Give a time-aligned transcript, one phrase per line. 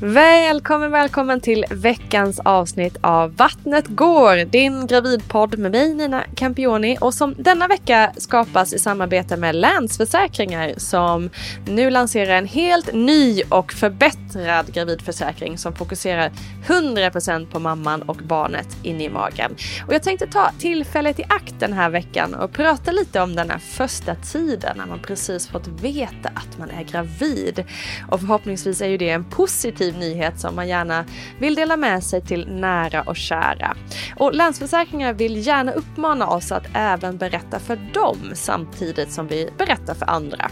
[0.00, 7.14] Välkommen, välkommen till veckans avsnitt av Vattnet går, din gravidpodd med mig Nina Campioni och
[7.14, 11.30] som denna vecka skapas i samarbete med Länsförsäkringar som
[11.66, 16.30] nu lanserar en helt ny och förbättrad gravidförsäkring som fokuserar
[16.66, 19.56] 100% på mamman och barnet inne i magen.
[19.86, 23.50] Och jag tänkte ta tillfället i akt den här veckan och prata lite om den
[23.50, 27.64] här första tiden när man precis fått veta att man är gravid.
[28.10, 31.04] Och förhoppningsvis är ju det en positiv positiv nyhet som man gärna
[31.38, 33.76] vill dela med sig till nära och kära.
[34.16, 39.94] Och Länsförsäkringar vill gärna uppmana oss att även berätta för dem samtidigt som vi berättar
[39.94, 40.50] för andra.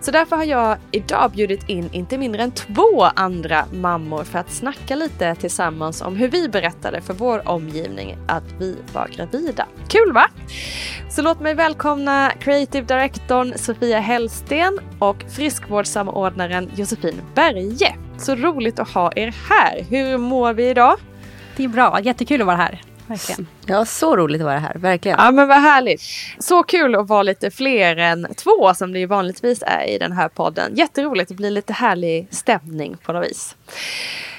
[0.00, 4.50] Så därför har jag idag bjudit in inte mindre än två andra mammor för att
[4.50, 9.66] snacka lite tillsammans om hur vi berättade för vår omgivning att vi var gravida.
[9.88, 10.30] Kul va?
[11.10, 18.05] Så låt mig välkomna Creative Directorn Sofia Hellsten och friskvårdssamordnaren Josefin Berge.
[18.18, 19.84] Så roligt att ha er här.
[19.90, 20.96] Hur mår vi idag?
[21.56, 22.80] Det är bra, jättekul att vara här.
[23.06, 23.46] Verkligen.
[23.66, 25.18] Ja, så roligt att vara här, verkligen.
[25.20, 26.02] Ja men vad härligt.
[26.38, 30.12] Så kul att vara lite fler än två som det ju vanligtvis är i den
[30.12, 30.74] här podden.
[30.74, 33.56] Jätteroligt, att bli lite härlig stämning på något vis.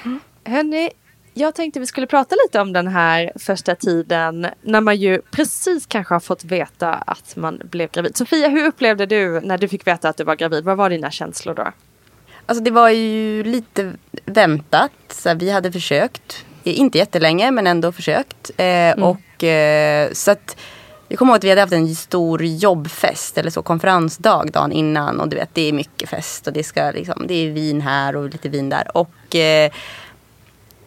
[0.05, 0.19] Mm.
[0.45, 0.89] Hörni,
[1.33, 5.85] jag tänkte vi skulle prata lite om den här första tiden när man ju precis
[5.85, 8.17] kanske har fått veta att man blev gravid.
[8.17, 10.63] Sofia, hur upplevde du när du fick veta att du var gravid?
[10.63, 11.71] Vad var dina känslor då?
[12.49, 13.93] Alltså det var ju lite
[14.25, 14.91] väntat.
[15.09, 16.45] Så vi hade försökt.
[16.63, 18.51] Inte jättelänge men ändå försökt.
[18.57, 19.03] Eh, mm.
[19.03, 20.57] Och eh, så att
[21.07, 25.19] jag kommer ihåg att vi hade haft en stor jobbfest eller så konferensdag dagen innan.
[25.19, 28.15] Och du vet det är mycket fest och det, ska, liksom, det är vin här
[28.15, 28.97] och lite vin där.
[28.97, 29.71] Och eh,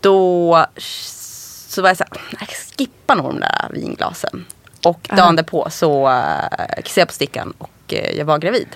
[0.00, 0.66] då
[1.70, 4.46] så var jag så här, jag skippar nog de där vinglasen.
[4.84, 8.68] Och dagen därpå så uh, kissade jag på stickan och uh, jag var gravid.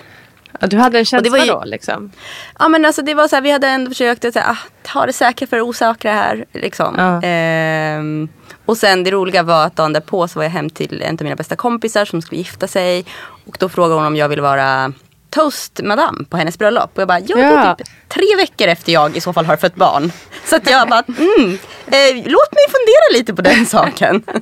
[0.59, 2.11] Ja, du hade en känsla ju, då liksom?
[2.59, 5.05] Ja men alltså det var så här, vi hade ändå försökt att säga, ah, ta
[5.05, 6.45] det säkra för det osäkra här.
[6.53, 6.95] Liksom.
[6.97, 7.21] Ja.
[7.27, 8.29] Ehm,
[8.65, 11.23] och sen det roliga var att dagen därpå så var jag hem till en av
[11.23, 13.05] mina bästa kompisar som skulle gifta sig.
[13.47, 14.93] Och då frågade hon om jag ville vara
[15.29, 16.91] toastmadam på hennes bröllop.
[16.93, 19.57] Och jag bara, ja, det är typ tre veckor efter jag i så fall har
[19.57, 20.11] fött barn.
[20.45, 21.57] Så att jag bara, mm,
[21.87, 24.23] eh, låt mig fundera lite på den saken.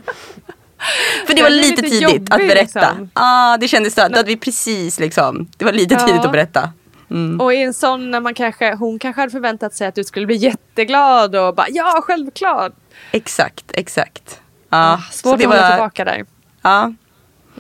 [1.28, 2.80] För det var lite, lite tidigt att berätta.
[2.80, 3.10] Liksom.
[3.14, 3.96] ah, det kändes.
[3.96, 6.08] Då hade vi precis liksom, det var lite ja.
[6.08, 6.72] tidigt att berätta.
[7.10, 7.42] Mm.
[7.42, 10.26] Och i en sån när man kanske, hon kanske hade förväntat sig att du skulle
[10.26, 12.74] bli jätteglad och bara ja självklart.
[13.12, 14.42] Exakt, exakt.
[14.70, 16.26] Ja, ah, svårt att hålla tillbaka där.
[16.62, 16.94] Ja.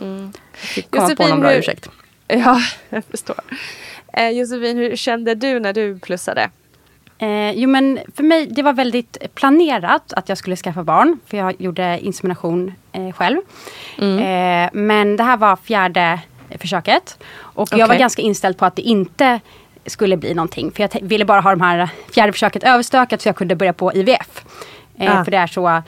[0.01, 0.33] Mm.
[0.53, 1.89] Fick komma Josefin, på någon bra hur, ursäkt.
[2.27, 3.39] Ja, jag förstår.
[4.13, 6.49] Eh, Josefin, hur kände du när du plussade?
[7.23, 11.19] Eh, jo men för mig, det var väldigt planerat att jag skulle skaffa barn.
[11.25, 13.37] För jag gjorde insemination eh, själv.
[13.97, 14.17] Mm.
[14.19, 16.19] Eh, men det här var fjärde
[16.59, 17.23] försöket.
[17.35, 17.79] Och okay.
[17.79, 19.39] jag var ganska inställd på att det inte
[19.85, 20.71] skulle bli någonting.
[20.71, 23.93] För jag ville bara ha de här fjärde försöket överstökat så jag kunde börja på
[23.93, 24.45] IVF.
[24.99, 25.23] Ah.
[25.23, 25.81] För det är så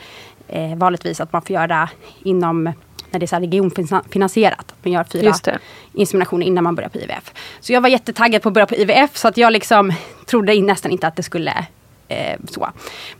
[0.47, 1.89] eh, vanligtvis att man får göra
[2.23, 2.73] inom
[3.15, 4.59] när det är så regionfinansierat.
[4.59, 5.59] Att man gör fyra
[5.93, 7.33] inseminationer innan man börjar på IVF.
[7.59, 9.93] Så jag var jättetaggad på att börja på IVF så att jag liksom
[10.25, 11.65] trodde nästan inte att det skulle
[12.07, 12.59] eh, så,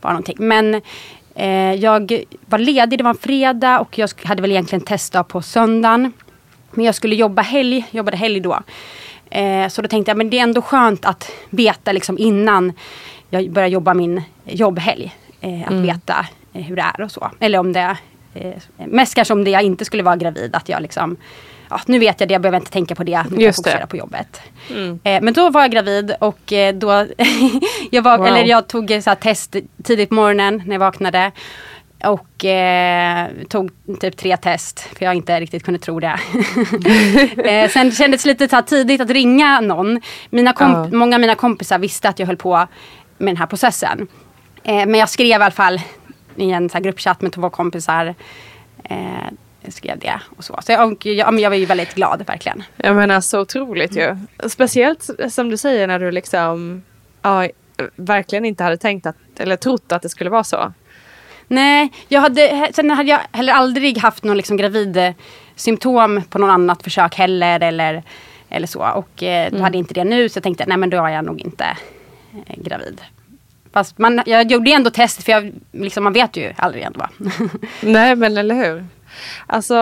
[0.02, 0.38] vara någonting.
[0.40, 0.82] Men
[1.36, 5.42] eh, jag var ledig, det var en fredag och jag hade väl egentligen testdag på
[5.42, 6.14] söndagen.
[6.72, 8.60] Men jag skulle jobba helg, jobbade helg då.
[9.30, 12.74] Eh, så då tänkte jag men det är ändå skönt att veta liksom innan
[13.30, 15.16] jag börjar jobba min jobbhelg.
[15.42, 15.82] Eh, att mm.
[15.82, 17.32] veta eh, hur det är och så.
[17.40, 17.98] Eller om det
[18.36, 20.56] eh, mest kanske om det jag inte skulle vara gravid.
[20.56, 21.18] Att jag liksom,
[21.70, 23.24] ja, nu vet jag det, jag behöver inte tänka på det.
[23.24, 24.42] Nu kan jag fokusera på jobbet.
[24.70, 25.00] Mm.
[25.04, 26.92] Eh, men då var jag gravid och eh, då,
[27.92, 28.28] jag, var, wow.
[28.28, 31.32] eller jag tog så här, test tidigt på morgonen när jag vaknade.
[32.04, 36.20] Och eh, tog typ tre test för jag inte riktigt kunde tro det.
[37.46, 40.02] eh, sen kändes det lite så tidigt att ringa någon.
[40.30, 40.88] Mina uh.
[40.92, 42.68] Många av mina kompisar visste att jag höll på
[43.18, 44.08] med den här processen.
[44.64, 45.82] Eh, men jag skrev i alla fall
[46.36, 48.16] i en så gruppchatt med två kompisar.
[48.84, 49.28] Eh,
[49.68, 50.60] skrev det och så.
[50.62, 52.64] så jag, jag, jag var ju väldigt glad verkligen.
[52.78, 54.18] Jag menar så otroligt ju.
[54.50, 56.84] Speciellt som du säger när du liksom
[57.22, 57.48] ja,
[57.96, 60.74] verkligen inte hade tänkt att, eller trott att det skulle vara så.
[61.48, 65.14] Nej, jag hade, sen hade jag heller aldrig haft någon liksom gravid
[65.56, 67.60] symptom på något annat försök heller.
[67.60, 68.04] Eller,
[68.50, 68.80] eller så.
[68.80, 69.64] Och eh, då mm.
[69.64, 71.78] hade jag inte det nu så jag tänkte nej men då är jag nog inte
[72.48, 73.02] eh, gravid
[73.76, 77.00] Fast man, jag gjorde ändå test för jag, liksom, man vet ju aldrig ändå.
[77.00, 77.10] va.
[77.82, 78.86] Nej men eller hur.
[79.48, 79.74] Alltså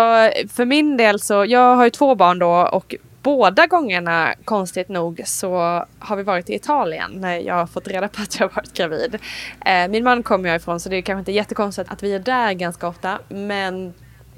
[0.53, 5.21] för min del så, jag har ju två barn då och båda gångerna konstigt nog
[5.25, 8.55] så har vi varit i Italien när jag har fått reda på att jag har
[8.55, 9.17] varit gravid.
[9.65, 12.19] Eh, min man kommer jag ifrån så det är kanske inte jättekonstigt att vi är
[12.19, 13.93] där ganska ofta men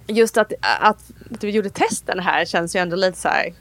[0.08, 1.00] just att, att
[1.42, 3.54] vi gjorde testen här känns ju ändå lite så här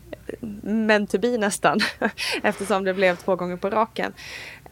[0.63, 1.81] meant to be nästan
[2.43, 4.13] eftersom det blev två gånger på raken.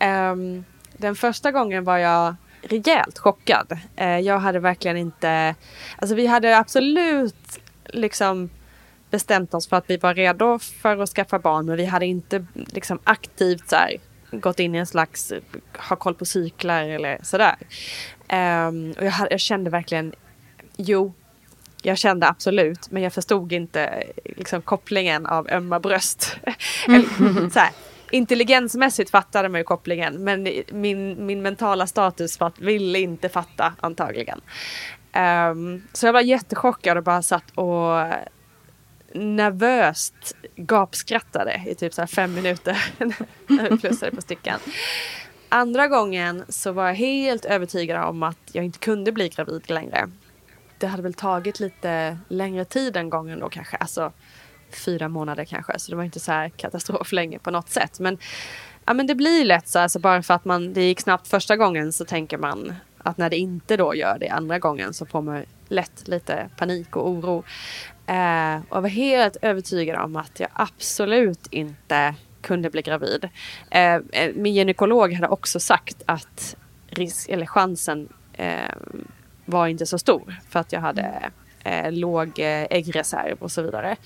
[0.00, 0.64] Um,
[1.02, 3.78] den första gången var jag rejält chockad.
[3.96, 5.54] Eh, jag hade verkligen inte,
[5.98, 8.50] alltså vi hade absolut liksom
[9.10, 12.46] bestämt oss för att vi var redo för att skaffa barn men vi hade inte
[12.54, 13.96] liksom aktivt så här,
[14.30, 15.32] gått in i en slags
[15.88, 17.56] ha koll på cyklar eller sådär.
[18.32, 20.14] Um, och jag, jag kände verkligen,
[20.76, 21.12] jo
[21.82, 26.36] jag kände absolut, men jag förstod inte eh, liksom, kopplingen av ömma bröst.
[26.88, 27.70] Eller, så här,
[28.12, 34.40] intelligensmässigt fattade man ju kopplingen, men min, min mentala status fatt, ville inte fatta antagligen.
[35.50, 38.06] Um, så jag var jättechockad och bara satt och
[39.14, 42.84] nervöst gapskrattade i typ så fem minuter
[43.46, 44.60] när vi plussade på stycken.
[45.48, 50.08] Andra gången så var jag helt övertygad om att jag inte kunde bli gravid längre
[50.82, 53.76] det hade väl tagit lite längre tid den gången då kanske.
[53.76, 54.12] Alltså
[54.76, 55.78] fyra månader kanske.
[55.78, 58.00] Så det var inte så här katastrof länge på något sätt.
[58.00, 58.18] Men,
[58.84, 59.78] ja, men det blir lätt så.
[59.78, 63.30] Alltså bara för att man, det gick snabbt första gången så tänker man att när
[63.30, 67.44] det inte då gör det andra gången så får man lätt lite panik och oro.
[68.06, 73.28] Eh, och jag var helt övertygad om att jag absolut inte kunde bli gravid.
[73.70, 78.74] Eh, eh min gynekolog hade också sagt att risk, eller chansen eh,
[79.44, 81.30] var inte så stor för att jag hade
[81.64, 83.96] eh, låg eh, äggreserv och så vidare.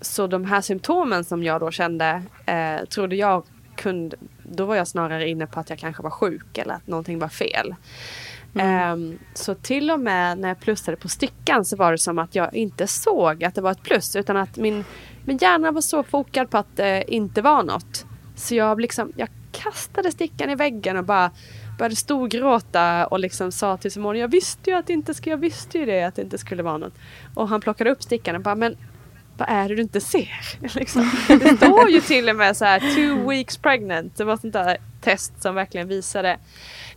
[0.00, 3.44] Så de här symptomen som jag då kände eh, trodde jag
[3.76, 7.18] kunde, då var jag snarare inne på att jag kanske var sjuk eller att någonting
[7.18, 7.74] var fel.
[8.54, 8.92] Mm.
[8.92, 12.34] Um, så till och med när jag plussade på stickan så var det som att
[12.34, 14.84] jag inte såg att det var ett plus utan att min,
[15.24, 18.06] min hjärna var så fokad på att det inte var något.
[18.36, 21.30] Så jag, liksom, jag kastade stickan i väggen och bara
[21.78, 25.38] började storgråta och liksom sa till Simon, jag visste ju att det inte skulle, jag
[25.38, 26.94] visste ju det att det inte skulle vara något.
[27.34, 28.76] Och han plockade upp stickan och bara, men
[29.40, 30.58] vad är det du inte ser?
[30.78, 31.10] liksom.
[31.28, 34.16] Det står ju till och med så här, two weeks pregnant.
[34.16, 36.38] Det var sånt där test som verkligen visade.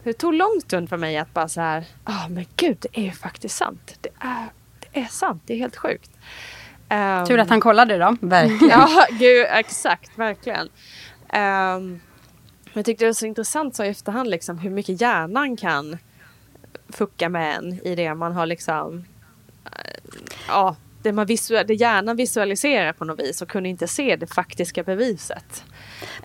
[0.03, 2.97] Det tog lång stund för mig att bara så här, ja oh, men gud det
[2.99, 3.97] är ju faktiskt sant.
[4.01, 4.45] Det är,
[4.79, 6.11] det är sant, det är helt sjukt.
[6.89, 8.17] Um, Tur att han kollade då.
[8.21, 8.69] Verkligen.
[8.69, 10.69] ja, gud, exakt, verkligen.
[11.33, 12.01] Um,
[12.63, 15.97] men jag tyckte det var så intressant så i efterhand liksom hur mycket hjärnan kan
[16.89, 19.05] fucka med en i det man har liksom
[19.65, 24.15] eh, ja, det, man visual, det hjärnan visualiserar på något vis och kunde inte se
[24.15, 25.63] det faktiska beviset.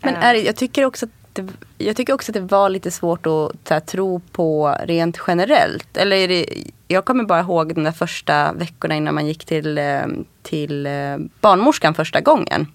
[0.02, 1.48] Men är, jag, tycker också att det,
[1.78, 5.96] jag tycker också att det var lite svårt att här, tro på rent generellt.
[5.96, 6.46] Eller det,
[6.88, 10.06] jag kommer bara ihåg de där första veckorna innan man gick till, eh,
[10.42, 12.66] till eh, barnmorskan första gången.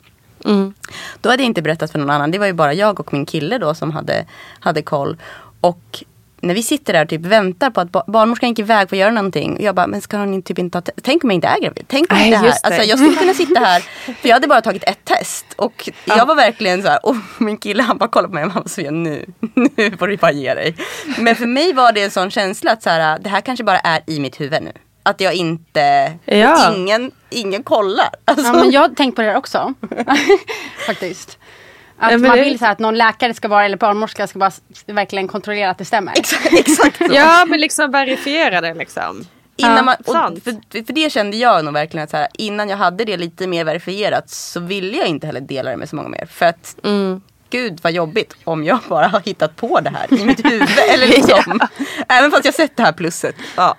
[0.45, 0.73] Mm.
[1.21, 2.31] Då hade jag inte berättat för någon annan.
[2.31, 4.25] Det var ju bara jag och min kille då som hade,
[4.59, 5.17] hade koll.
[5.61, 6.03] Och
[6.43, 9.11] när vi sitter där och typ väntar på att barnmorskan gick iväg för att göra
[9.11, 9.55] någonting.
[9.55, 11.85] Och jag bara, men ska hon typ inte ha Tänk om jag inte är gravid.
[11.87, 12.57] Tänk om jag inte är här.
[12.63, 13.79] Alltså, jag skulle kunna sitta här.
[14.21, 15.45] För jag hade bara tagit ett test.
[15.55, 16.17] Och ja.
[16.17, 17.05] jag var verkligen så här.
[17.05, 19.25] Och min kille han bara kollade på mig och han var så nu,
[19.75, 20.75] nu får du bara ge dig.
[21.17, 23.79] Men för mig var det en sån känsla att så här, det här kanske bara
[23.79, 24.71] är i mitt huvud nu
[25.03, 26.75] att jag inte, ja.
[26.75, 28.09] ingen, ingen kollar.
[28.25, 28.45] Alltså.
[28.45, 29.73] Ja, men jag har tänkt på det också.
[30.87, 31.37] Faktiskt.
[31.97, 34.51] Att ja, man vill så att någon läkare ska vara eller barnmorska ska bara
[34.85, 36.11] verkligen kontrollera att det stämmer.
[36.17, 39.25] Exakt, exakt Ja men liksom verifiera det liksom.
[39.55, 43.05] Innan man, för, för det kände jag nog verkligen att så här, innan jag hade
[43.05, 46.25] det lite mer verifierat så ville jag inte heller dela det med så många mer.
[46.25, 47.21] För att mm.
[47.49, 50.69] gud vad jobbigt om jag bara har hittat på det här i mitt huvud.
[50.89, 51.85] eller liksom, ja.
[52.09, 53.35] Även fast jag sett det här plusset.
[53.55, 53.75] Ja.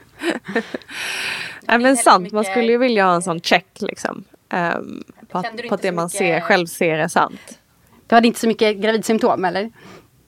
[1.61, 4.25] Nej men sant, man skulle ju vilja ha en sån check liksom.
[4.53, 7.59] Um, på att, på att det man ser, själv ser är sant.
[8.15, 9.71] Du hade inte så mycket gravidsymptom eller?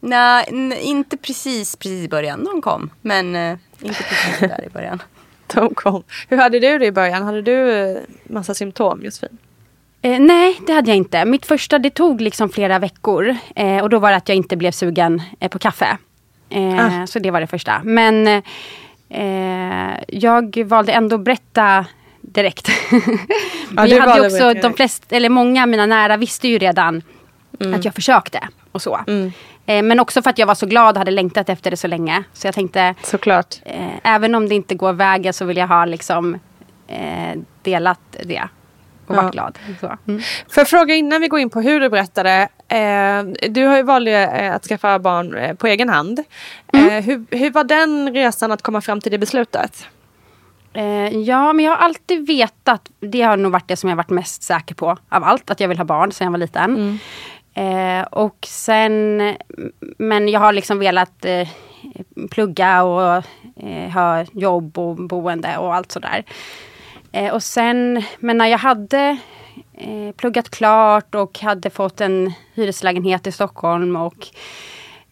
[0.00, 0.44] Nej,
[0.82, 2.44] inte precis, precis i början.
[2.44, 2.90] De kom.
[3.02, 5.02] Men uh, inte precis där i början.
[5.54, 6.02] De kom.
[6.28, 7.22] Hur hade du det i början?
[7.22, 9.38] Hade du uh, massa symptom Josefin?
[10.02, 11.24] Eh, nej, det hade jag inte.
[11.24, 13.36] Mitt första det tog liksom flera veckor.
[13.56, 15.98] Eh, och då var det att jag inte blev sugen eh, på kaffe.
[16.50, 17.06] Eh, ah.
[17.06, 17.80] Så det var det första.
[17.84, 18.42] Men
[19.08, 21.86] Eh, jag valde ändå att berätta
[22.20, 22.68] direkt.
[23.76, 27.02] Ja, Vi hade också, de flesta, eller många av mina nära visste ju redan
[27.60, 27.74] mm.
[27.74, 28.48] att jag försökte.
[28.72, 29.00] Och så.
[29.06, 29.32] Mm.
[29.66, 31.86] Eh, men också för att jag var så glad och hade längtat efter det så
[31.86, 32.24] länge.
[32.32, 33.54] Så jag tänkte, Såklart.
[33.64, 36.38] Eh, även om det inte går vägen så vill jag ha liksom,
[36.88, 38.42] eh, delat det.
[39.06, 39.22] och Ja.
[39.22, 39.58] varit glad.
[39.80, 39.96] Så.
[40.06, 40.22] Mm.
[40.56, 42.48] Jag fråga innan vi går in på hur du berättade.
[42.68, 46.22] Eh, du har ju valt eh, att skaffa barn på egen hand.
[46.72, 47.04] Mm.
[47.04, 49.86] Hur, hur var den resan att komma fram till det beslutet?
[51.26, 54.42] Ja, men jag har alltid vetat, det har nog varit det som jag varit mest
[54.42, 56.98] säker på av allt, att jag vill ha barn sedan jag var liten.
[57.56, 59.22] Eh, och sen,
[59.98, 61.48] men jag har liksom velat eh,
[62.30, 63.22] plugga och
[63.56, 66.24] eh, ha jobb och boende och allt sådär.
[67.12, 69.16] Eh, och sen, men när jag hade
[69.72, 74.26] eh, pluggat klart och hade fått en hyreslägenhet i Stockholm och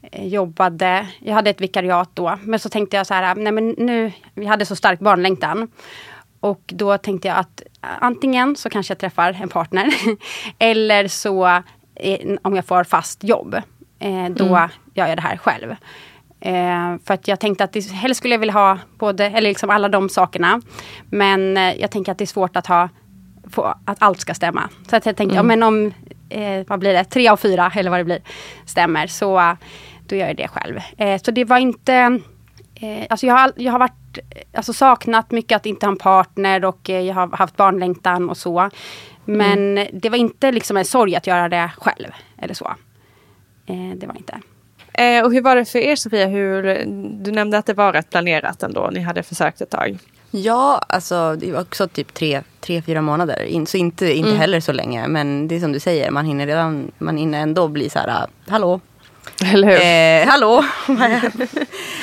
[0.02, 3.68] eh, jobbade, jag hade ett vikariat då, men så tänkte jag så här, nej men
[3.68, 5.68] nu, vi hade så stark barnlängtan.
[6.40, 9.94] Och då tänkte jag att antingen så kanske jag träffar en partner
[10.58, 11.62] eller så
[12.42, 13.54] om jag får fast jobb,
[13.98, 15.70] eh, då gör jag det här själv.
[16.40, 19.70] Eh, för att jag tänkte att det, helst skulle jag vilja ha både, eller liksom
[19.70, 20.60] alla de sakerna.
[21.10, 22.88] Men eh, jag tänker att det är svårt att ha,
[23.50, 24.68] få, att allt ska stämma.
[24.90, 25.92] Så att jag tänkte, ja, men om,
[26.28, 28.20] eh, vad blir det, tre av fyra eller vad det blir,
[28.66, 29.56] stämmer så
[30.06, 30.80] då gör jag det själv.
[30.96, 31.94] Eh, så det var inte,
[32.74, 34.18] eh, alltså jag har, jag har varit,
[34.54, 38.70] alltså saknat mycket att inte ha en partner och jag har haft barnlängtan och så.
[39.24, 42.74] Men det var inte liksom en sorg att göra det själv eller så.
[43.66, 44.40] Eh, det var inte.
[44.92, 46.26] Eh, och hur var det för er Sofia?
[46.26, 46.84] Hur,
[47.24, 48.90] du nämnde att det var rätt planerat ändå.
[48.92, 49.98] Ni hade försökt ett tag.
[50.30, 53.42] Ja, alltså det var också typ tre, tre fyra månader.
[53.42, 55.08] In, så inte, inte heller så länge.
[55.08, 58.08] Men det är som du säger, man hinner, redan, man hinner ändå bli så här,
[58.08, 58.80] ah, hallå.
[59.52, 59.80] Eller hur?
[59.80, 60.64] Eh, hallå.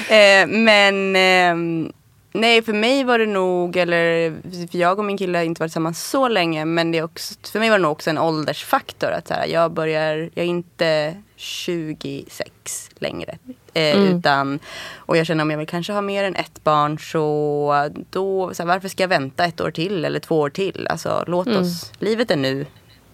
[0.10, 1.92] eh, men eh,
[2.32, 4.34] nej, för mig var det nog, eller
[4.68, 6.66] för jag och min kille har inte varit tillsammans så länge.
[6.66, 9.12] Men det är också, för mig var det nog också en åldersfaktor.
[9.12, 13.38] Att så här, jag börjar, jag är inte 26 längre.
[13.74, 14.60] Eh, utan,
[14.96, 18.64] och jag känner om jag vill kanske ha mer än ett barn så då, så
[18.64, 20.88] här, varför ska jag vänta ett år till eller två år till?
[20.90, 22.66] Alltså låt oss, livet är nu.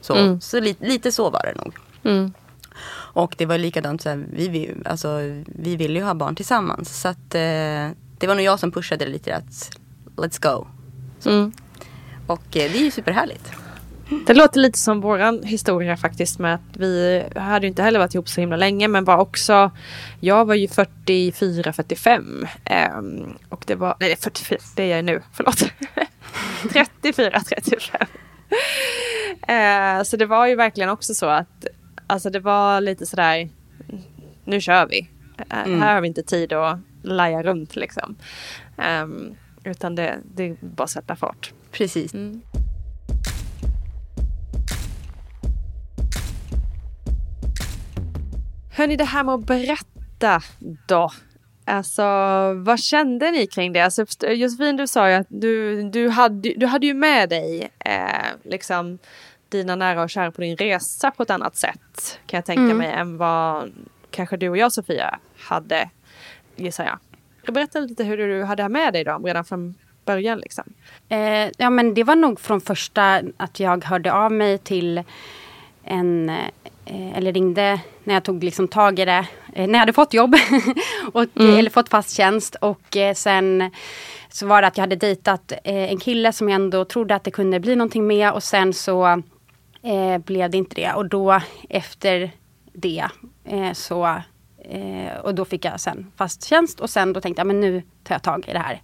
[0.01, 1.75] Så, så li, lite så var det nog.
[2.03, 2.33] Mm.
[2.89, 7.01] Och det var likadant, så här, vi, vi, alltså, vi ville ju ha barn tillsammans.
[7.01, 9.77] Så att, eh, det var nog jag som pushade det lite att
[10.15, 10.67] let's go.
[11.25, 11.51] Mm.
[12.27, 13.51] Och eh, det är ju superhärligt.
[14.27, 18.29] Det låter lite som våran historia faktiskt med att vi hade inte heller varit ihop
[18.29, 19.71] så himla länge men var också
[20.19, 25.21] Jag var ju 44, 45 ehm, och det var, nej 44, det är jag nu,
[25.33, 25.63] förlåt
[26.71, 28.07] 34, 35
[29.47, 31.65] eh, Så det var ju verkligen också så att
[32.07, 33.49] Alltså det var lite sådär
[34.45, 38.15] Nu kör vi Eh, Här har vi inte tid att laja runt liksom
[38.77, 42.13] Ehm, Utan det, det är bara att sätta fart Precis.
[48.77, 50.41] Hörni, det här med att berätta
[50.87, 51.11] då.
[51.65, 52.03] Alltså,
[52.53, 53.81] vad kände ni kring det?
[53.81, 58.25] Alltså, Josefin, du sa ju att du, du, hade, du hade ju med dig eh,
[58.43, 58.97] liksom,
[59.49, 62.19] dina nära och kära på din resa på ett annat sätt.
[62.25, 63.71] Kan jag tänka mig än vad
[64.11, 65.89] kanske du och jag Sofia hade,
[66.57, 66.99] gissar jag.
[67.53, 70.39] Berätta lite hur du hade med dig dem redan från början.
[70.39, 70.63] Liksom.
[71.09, 75.03] Eh, ja men det var nog från första att jag hörde av mig till
[75.83, 79.93] en, eh, eller ringde när jag tog liksom tag i det, eh, när jag hade
[79.93, 80.35] fått jobb.
[81.13, 83.71] och, Eller fått fast tjänst och eh, sen
[84.29, 87.23] så var det att jag hade dejtat eh, en kille som jag ändå trodde att
[87.23, 89.07] det kunde bli någonting med och sen så
[89.81, 90.93] eh, blev det inte det.
[90.93, 92.31] Och då efter
[92.73, 93.07] det
[93.73, 94.21] så
[94.69, 97.81] eh, och då fick jag sen fast tjänst och sen då tänkte jag men nu
[98.03, 98.81] tar jag tag i det här.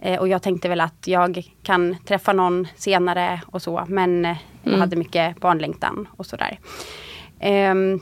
[0.00, 3.84] Eh, och jag tänkte väl att jag kan träffa någon senare och så.
[3.88, 6.58] Men eh, jag hade mycket barnlängtan och sådär.
[7.40, 8.00] Ehm,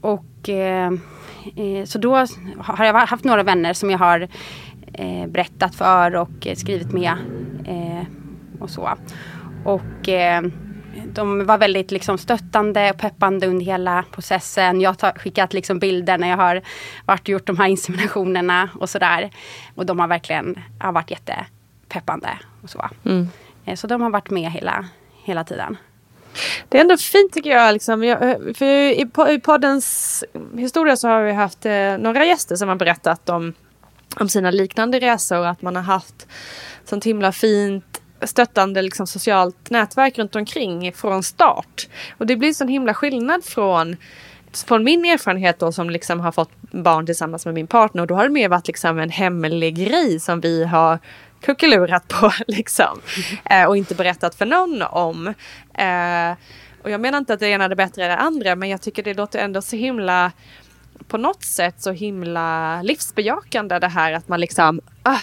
[0.00, 0.92] och eh,
[1.56, 2.14] eh, så då
[2.58, 4.28] har jag haft några vänner som jag har
[4.92, 7.14] eh, berättat för och eh, skrivit med.
[7.66, 8.06] Eh,
[8.60, 8.90] och så.
[9.64, 10.42] Och eh,
[11.12, 14.80] de var väldigt liksom stöttande och peppande under hela processen.
[14.80, 16.62] Jag har skickat liksom bilder när jag har
[17.04, 19.30] varit och gjort de här inseminationerna och sådär.
[19.74, 22.38] Och de har verkligen har varit jättepeppande.
[22.62, 22.88] Och så.
[23.64, 24.88] Eh, så de har varit med hela,
[25.24, 25.76] hela tiden.
[26.68, 27.72] Det är ändå fint tycker jag.
[27.72, 28.04] Liksom.
[28.04, 28.20] jag
[28.56, 30.24] för i, po- I poddens
[30.56, 33.52] historia så har vi haft eh, några gäster som har berättat om,
[34.16, 35.46] om sina liknande resor.
[35.46, 36.26] Att man har haft
[36.84, 41.88] sånt himla fint stöttande liksom, socialt nätverk runt omkring från start.
[42.18, 43.96] Och det blir sån himla skillnad från
[44.66, 48.14] från min erfarenhet då som liksom har fått barn tillsammans med min partner och då
[48.14, 50.98] har det mer varit liksom en hemlig grej som vi har
[51.40, 53.00] kuckelurat på liksom.
[53.44, 55.26] Eh, och inte berättat för någon om.
[55.74, 56.36] Eh,
[56.82, 58.80] och jag menar inte att det ena är det bättre än det andra men jag
[58.80, 60.32] tycker det låter ändå så himla
[61.08, 65.18] på något sätt så himla livsbejakande det här att man liksom ah,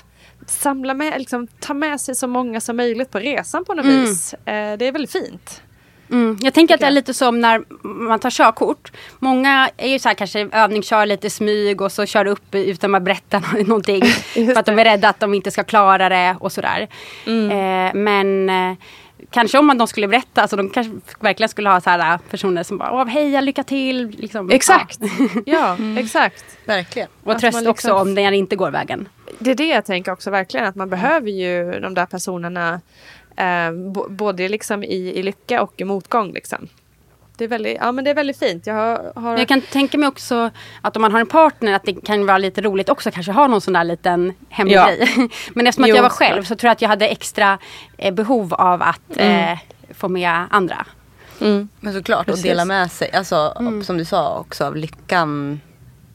[0.47, 4.01] samla med, liksom, ta med sig så många som möjligt på resan på något mm.
[4.01, 4.33] vis.
[4.33, 5.61] Eh, det är väldigt fint.
[6.11, 6.37] Mm.
[6.41, 8.91] Jag tänker att det är lite som när man tar körkort.
[9.19, 13.03] Många är ju så här kanske övningskör lite smyg och så kör upp utan att
[13.03, 14.05] berätta någonting.
[14.33, 16.87] för att de är rädda att de inte ska klara det och sådär.
[17.25, 17.51] Mm.
[17.51, 18.77] Eh, men eh,
[19.31, 22.63] kanske om de skulle berätta, alltså de kanske verkligen skulle ha så här äh, personer
[22.63, 24.07] som bara heja, lycka till.
[24.07, 24.49] Liksom.
[24.49, 24.99] Exakt.
[25.45, 25.97] Ja, mm.
[25.97, 26.45] exakt.
[26.65, 27.09] Verkligen.
[27.23, 27.71] Och tröst liksom...
[27.71, 29.09] också om det inte går vägen.
[29.43, 32.81] Det är det jag tänker också verkligen, att man behöver ju de där personerna
[33.35, 33.71] eh,
[34.09, 36.31] både liksom i, i lycka och i motgång.
[36.33, 36.69] Liksom
[37.41, 38.67] det är väldigt, ja, men det är väldigt fint.
[38.67, 39.37] Jag, har, har...
[39.37, 40.49] jag kan tänka mig också
[40.81, 43.47] att om man har en partner att det kan vara lite roligt också kanske ha
[43.47, 44.85] någon sån där liten hemlig ja.
[44.85, 45.07] grej.
[45.53, 47.57] men eftersom att jo, jag var själv så tror jag att jag hade extra
[47.97, 49.53] eh, behov av att mm.
[49.53, 49.59] eh,
[49.93, 50.85] få med andra.
[51.41, 51.69] Mm.
[51.79, 53.11] Men såklart att dela med sig.
[53.11, 53.83] Alltså mm.
[53.83, 55.61] som du sa också av lyckan.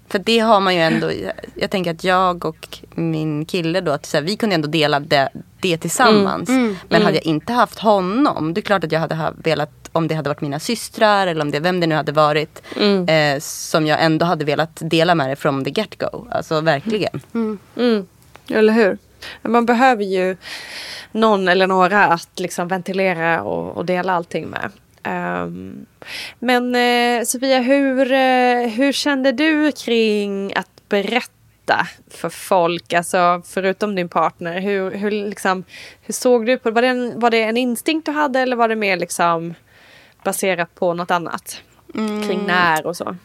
[0.08, 1.10] För det har man ju ändå.
[1.54, 3.92] Jag tänker att jag och min kille då.
[3.92, 5.28] Att så här, vi kunde ändå dela det,
[5.60, 6.48] det tillsammans.
[6.48, 6.64] Mm.
[6.64, 6.76] Mm.
[6.88, 7.22] Men hade mm.
[7.24, 8.54] jag inte haft honom.
[8.54, 11.50] Det är klart att jag hade velat om det hade varit mina systrar eller om
[11.50, 12.62] det, vem det nu hade varit.
[12.76, 13.08] Mm.
[13.08, 16.26] Eh, som jag ändå hade velat dela med det från the get go.
[16.30, 17.20] Alltså verkligen.
[17.34, 17.58] Mm.
[17.76, 18.06] Mm.
[18.48, 18.98] Eller hur?
[19.42, 20.36] Man behöver ju
[21.12, 24.70] någon eller några att liksom ventilera och, och dela allting med.
[25.06, 25.86] Um,
[26.38, 33.94] men eh, Sofia, hur, eh, hur kände du kring att berätta för folk, alltså förutom
[33.94, 34.60] din partner?
[34.60, 35.64] Hur, hur, liksom,
[36.02, 36.74] hur såg du på det?
[36.74, 39.54] Var det, en, var det en instinkt du hade eller var det mer liksom
[40.24, 41.62] baserat på något annat?
[41.94, 42.22] Mm.
[42.22, 43.16] Kring när och så.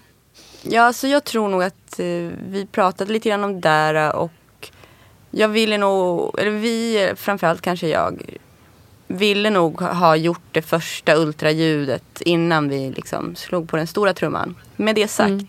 [0.63, 2.05] Ja, så jag tror nog att eh,
[2.49, 4.31] vi pratade lite grann om det där och
[5.31, 8.37] jag ville nog, eller vi, framförallt kanske jag,
[9.17, 14.55] ville nog ha gjort det första ultraljudet innan vi liksom slog på den stora trumman.
[14.75, 15.47] Med det sagt, mm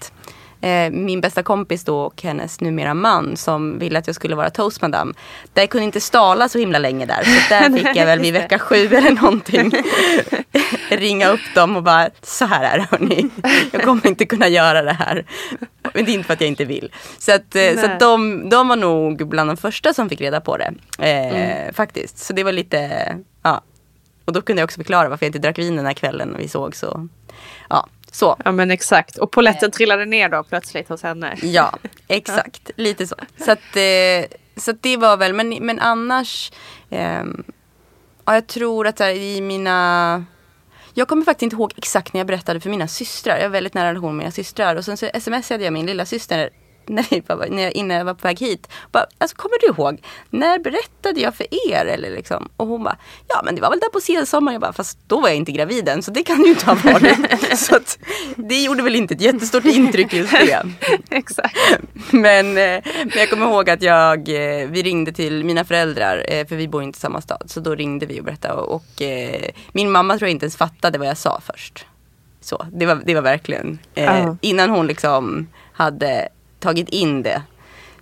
[0.62, 4.50] eh, min bästa kompis då och hennes numera man som ville att jag skulle vara
[4.50, 5.14] toastmadam.
[5.52, 7.24] Där kunde inte stala så himla länge där.
[7.24, 9.72] Så där fick jag väl vid vecka sju eller någonting
[10.88, 13.30] ringa upp dem och bara så här är det hörni.
[13.72, 15.24] Jag kommer inte kunna göra det här.
[15.94, 16.92] Men det är inte för att jag inte vill.
[17.18, 20.40] Så att, eh, så att de, de var nog bland de första som fick reda
[20.40, 20.74] på det.
[20.98, 21.74] Eh, mm.
[21.74, 22.18] Faktiskt.
[22.18, 23.08] Så det var lite,
[23.42, 23.62] ja.
[24.24, 26.38] Och då kunde jag också förklara varför jag inte drack vin den här kvällen när
[26.38, 27.08] vi såg så.
[27.68, 28.36] Ja, så.
[28.44, 29.18] Ja men exakt.
[29.18, 31.36] Och poletten trillade ner då plötsligt hos henne.
[31.42, 32.70] Ja, exakt.
[32.76, 33.16] Lite så.
[33.44, 36.52] Så, att, eh, så att det var väl, men, men annars.
[36.90, 37.24] Eh,
[38.24, 40.24] ja, jag tror att här, i mina
[40.94, 43.36] jag kommer faktiskt inte ihåg exakt när jag berättade för mina systrar.
[43.36, 44.76] Jag har väldigt nära relation med mina systrar.
[44.76, 46.50] Och sen så smsade jag min lilla syster
[46.86, 48.68] när, vi var, när jag, innan jag var på väg hit.
[48.92, 51.86] Bara, alltså, kommer du ihåg, när berättade jag för er?
[51.86, 52.48] Eller liksom?
[52.56, 52.96] Och hon bara,
[53.28, 54.54] ja men det var väl där på sensommaren.
[54.54, 56.74] Jag bara, fast då var jag inte gravid än så det kan ju inte ha
[56.74, 57.58] varit.
[57.58, 57.98] så att,
[58.36, 60.62] det gjorde väl inte ett jättestort intryck just det.
[61.10, 61.58] Exakt.
[62.10, 66.46] Men, eh, men jag kommer ihåg att jag, eh, vi ringde till mina föräldrar, eh,
[66.46, 67.42] för vi bor inte i samma stad.
[67.46, 68.54] Så då ringde vi och berättade.
[68.54, 69.02] Och, och
[69.72, 71.86] min mamma tror jag inte ens fattade vad jag sa först.
[72.42, 74.34] Så, det var, det var verkligen, eh, uh.
[74.40, 76.28] innan hon liksom hade
[76.62, 77.42] tagit in det.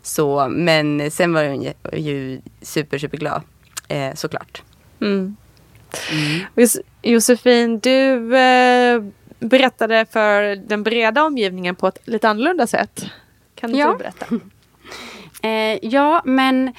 [0.02, 3.42] Så, men sen var hon ju super, super glad
[3.88, 4.62] eh, såklart.
[5.00, 5.36] Mm.
[6.12, 6.68] Mm.
[7.02, 9.02] Josefin, du eh,
[9.38, 13.04] berättade för den breda omgivningen på ett lite annorlunda sätt.
[13.54, 13.92] Kan ja.
[13.92, 14.26] du berätta?
[15.48, 16.74] eh, ja, men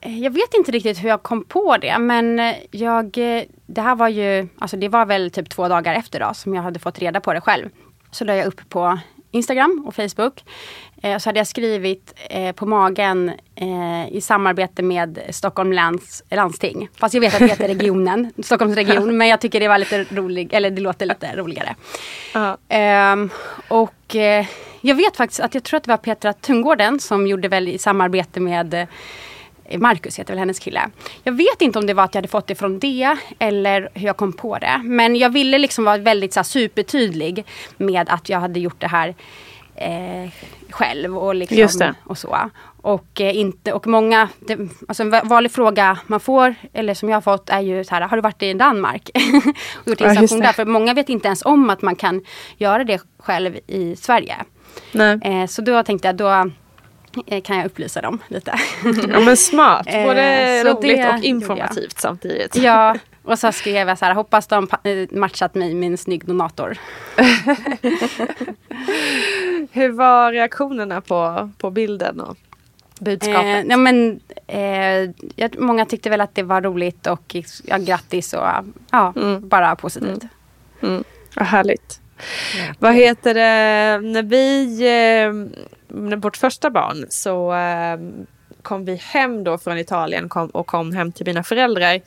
[0.00, 3.80] eh, jag vet inte riktigt hur jag kom på det men eh, jag, eh, det
[3.80, 6.78] här var ju, alltså det var väl typ två dagar efter då som jag hade
[6.78, 7.68] fått reda på det själv.
[8.10, 8.98] Så la jag upp på
[9.36, 10.44] Instagram och Facebook.
[11.02, 16.88] Eh, så hade jag skrivit eh, på magen eh, i samarbete med Stockholm läns landsting.
[17.00, 19.16] Fast jag vet att det heter regionen, Stockholmsregion.
[19.16, 21.74] men jag tycker det var lite roligt, eller det låter lite roligare.
[22.36, 23.28] Uh
[23.68, 24.46] och eh,
[24.80, 27.78] jag vet faktiskt att jag tror att det var Petra Tungården som gjorde väl i
[27.78, 28.86] samarbete med
[29.78, 30.90] Marcus heter väl hennes kille.
[31.22, 34.06] Jag vet inte om det var att jag hade fått det från det eller hur
[34.06, 34.80] jag kom på det.
[34.84, 37.44] Men jag ville liksom vara väldigt så här, supertydlig
[37.76, 39.14] med att jag hade gjort det här
[39.74, 40.30] eh,
[40.70, 42.38] själv och, liksom, och så.
[42.82, 47.16] Och, eh, inte, och många, det, alltså en vanlig fråga man får, eller som jag
[47.16, 49.10] har fått, är ju så här, har du varit i Danmark?
[49.74, 50.52] och gjort ja, där?
[50.52, 52.24] För många vet inte ens om att man kan
[52.56, 54.36] göra det själv i Sverige.
[55.22, 56.50] Eh, så då tänkte jag, då
[57.42, 58.54] kan jag upplysa dem lite.
[59.08, 60.22] ja men smart, både
[60.60, 62.56] eh, roligt och informativt samtidigt.
[62.56, 66.26] Ja, och så skrev jag så här, hoppas de eh, matchat mig med en snygg
[66.26, 66.78] donator.
[69.72, 72.36] Hur var reaktionerna på, på bilden och
[73.00, 73.64] budskapet?
[73.64, 78.46] Eh, ja, men, eh, många tyckte väl att det var roligt och ja, grattis och
[78.90, 79.48] ja, mm.
[79.48, 80.22] bara positivt.
[80.82, 80.94] Mm.
[80.94, 81.04] Mm.
[81.36, 82.00] Vad härligt.
[82.58, 82.74] Ja.
[82.78, 85.32] Vad heter det, när vi, eh,
[85.88, 87.98] vårt första barn så eh,
[88.62, 92.00] kom vi hem då från Italien kom, och kom hem till mina föräldrar.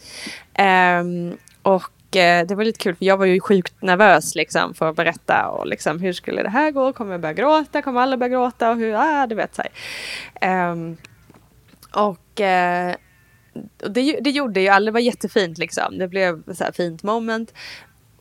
[0.53, 4.89] Ehm, och eh, det var lite kul för jag var ju sjukt nervös liksom för
[4.89, 6.93] att berätta och liksom hur skulle det här gå?
[6.93, 7.81] Kommer jag börja gråta?
[7.81, 8.71] Kommer alla börja gråta?
[8.71, 9.63] Och hur, ah, du vet så
[10.45, 10.97] um,
[11.91, 12.95] och uh,
[13.89, 15.97] det, det gjorde ju alla, det var jättefint liksom.
[15.97, 17.53] Det blev så fint moment.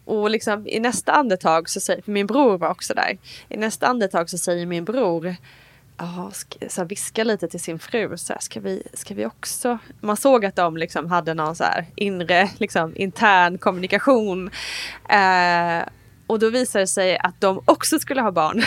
[0.09, 3.19] Och liksom i nästa andetag så säger, för min bror var också där.
[3.49, 5.37] I nästa andetag så säger min bror
[6.01, 6.31] Oh,
[6.69, 8.17] så viska lite till sin fru.
[8.17, 9.79] Så här, ska, vi, ska vi också...
[10.01, 14.51] Man såg att de liksom hade någon så här inre, liksom, intern kommunikation.
[15.09, 15.83] Eh,
[16.29, 18.63] och då visade det sig att de också skulle ha barn.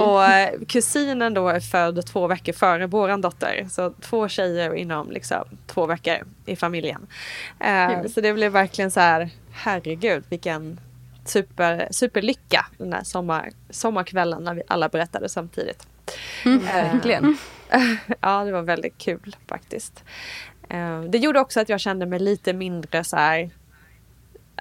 [0.00, 3.66] och eh, kusinen då är född två veckor före våran dotter.
[3.70, 7.06] Så två tjejer inom liksom, två veckor i familjen.
[7.60, 10.80] Eh, så det blev verkligen så här, herregud vilken
[11.24, 15.86] super, superlycka den här sommar, sommarkvällen när vi alla berättade samtidigt.
[16.44, 17.36] Mm, verkligen.
[18.20, 20.04] ja, det var väldigt kul faktiskt.
[20.68, 23.50] Eh, det gjorde också att jag kände mig lite mindre så här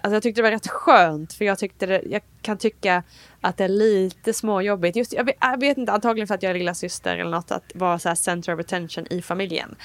[0.03, 3.03] Alltså jag tyckte det var rätt skönt för jag tyckte det, jag kan tycka
[3.41, 4.95] att det är lite småjobbigt.
[4.95, 7.51] Just, jag, vet, jag vet inte, antagligen för att jag är lilla syster eller något
[7.51, 9.75] att vara så här center of attention i familjen.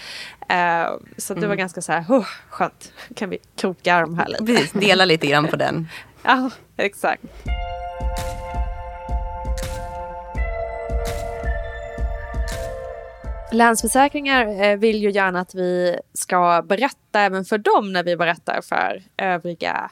[0.53, 1.59] Uh, så det var mm.
[1.59, 2.93] ganska så här, oh, skönt.
[3.15, 4.45] Kan vi kroka arm här lite.
[4.45, 5.89] Precis, dela lite grann på den.
[6.23, 7.23] ja, exakt.
[13.53, 18.61] Länsförsäkringar eh, vill ju gärna att vi ska berätta även för dem när vi berättar
[18.61, 19.91] för övriga,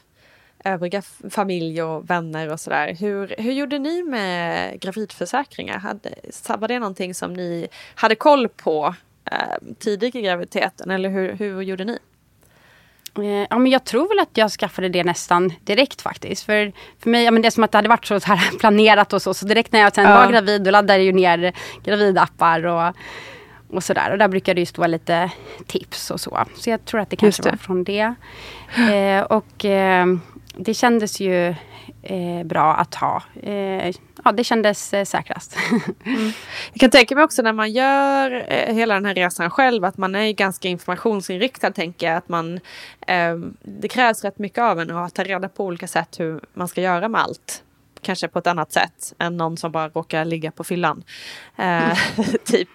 [0.65, 2.97] övriga familj och vänner och sådär.
[3.01, 5.79] Hur, hur gjorde ni med gravidförsäkringar?
[5.79, 6.15] Hade,
[6.59, 8.95] var det någonting som ni hade koll på
[9.31, 11.99] eh, tidigt i graviditeten eller hur, hur gjorde ni?
[13.19, 16.45] Eh, ja, men jag tror väl att jag skaffade det nästan direkt faktiskt.
[16.45, 19.13] För, för mig, ja, men det är som att det hade varit så här planerat
[19.13, 19.35] och så.
[19.35, 20.17] Så direkt när jag sen ja.
[20.17, 21.53] var gravid då laddade jag ju ner
[21.85, 22.97] gravidappar och
[23.71, 24.11] och sådär.
[24.11, 25.31] Och där brukar det ju stå lite
[25.67, 26.45] tips och så.
[26.55, 27.51] Så jag tror att det kanske det.
[27.51, 28.15] var från det.
[28.93, 30.07] Eh, och eh,
[30.57, 31.55] det kändes ju
[32.03, 33.23] eh, bra att ha.
[33.43, 35.57] Eh, ja, det kändes eh, säkrast.
[36.05, 36.33] mm.
[36.73, 39.97] Jag kan tänka mig också när man gör eh, hela den här resan själv att
[39.97, 42.17] man är ganska informationsinriktad tänker jag.
[42.17, 42.61] Att man,
[43.63, 46.81] det krävs rätt mycket av en att ta reda på olika sätt hur man ska
[46.81, 47.63] göra med allt
[48.03, 51.05] kanske på ett annat sätt än någon som bara råkar ligga på fyllan.
[51.57, 51.99] Eh,
[52.45, 52.69] typ.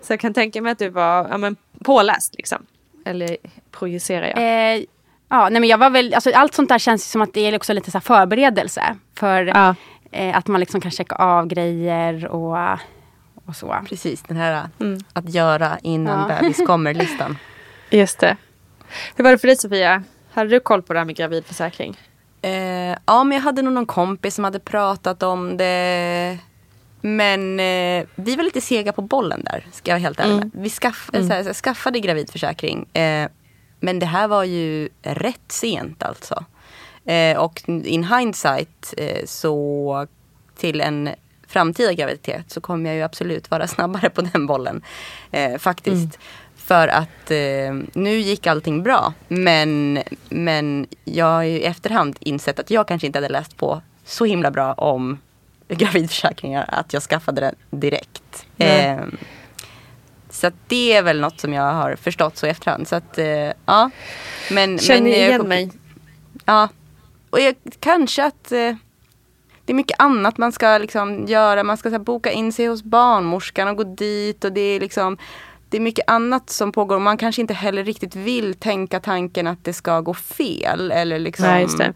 [0.00, 2.66] Så jag kan tänka mig att du var ja, men, påläst liksom.
[3.04, 3.36] Eller
[3.70, 4.76] projicerar jag?
[4.76, 4.84] Eh,
[5.28, 7.56] ja, nej men jag var väl, alltså, allt sånt där känns som att det är
[7.56, 8.96] också lite så förberedelse.
[9.14, 9.74] För ja.
[10.10, 12.78] eh, att man liksom kan checka av grejer och,
[13.46, 13.76] och så.
[13.88, 15.00] Precis, den här mm.
[15.12, 16.40] att göra innan ja.
[16.40, 17.38] bebis kommer-listan.
[17.90, 18.36] Just det.
[19.16, 20.02] Hur var det för dig Sofia?
[20.32, 21.96] Hade du koll på det här med gravidförsäkring?
[22.42, 26.38] Eh, ja, men jag hade nog någon kompis som hade pratat om det.
[27.00, 30.50] Men eh, vi var lite sega på bollen där, ska jag vara helt ärlig mm.
[30.54, 31.28] Vi skaff, mm.
[31.28, 32.86] såhär, skaffade gravidförsäkring.
[33.80, 36.44] Men det här var ju rätt sent alltså.
[37.04, 40.06] Eh, och in hindsight eh, så
[40.56, 41.10] till en
[41.48, 44.82] framtida graviditet så kommer jag ju absolut vara snabbare på den bollen.
[45.30, 45.96] Eh, faktiskt.
[45.96, 46.10] Mm.
[46.56, 49.12] För att eh, nu gick allting bra.
[49.28, 53.82] Men, men jag har ju i efterhand insett att jag kanske inte hade läst på
[54.04, 55.18] så himla bra om
[55.68, 58.46] gravidförsäkringar att jag skaffade den direkt.
[58.58, 59.16] Mm.
[60.44, 62.88] Eh, så det är väl något som jag har förstått så i efterhand.
[62.88, 63.90] Så att, eh, ja.
[64.50, 65.70] Men, Känner men, igen kom, mig.
[66.44, 66.68] Ja.
[67.30, 68.74] Och jag, kanske att eh,
[69.64, 71.62] det är mycket annat man ska liksom göra.
[71.62, 74.44] Man ska här, boka in sig hos barnmorskan och gå dit.
[74.44, 75.18] Och det är liksom
[75.68, 76.98] det är mycket annat som pågår.
[76.98, 80.90] Man kanske inte heller riktigt vill tänka tanken att det ska gå fel.
[80.90, 81.92] Eller liksom, Nej,